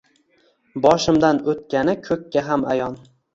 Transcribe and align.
Boshimdan 0.85 1.41
o’tgani 1.53 1.95
ko’kka 2.09 2.45
ham 2.49 2.67
ayon 2.73 2.99